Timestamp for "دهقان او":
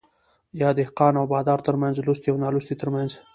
0.77-1.25